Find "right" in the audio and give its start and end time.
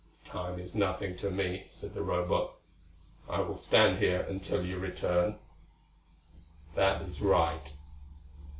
7.21-7.71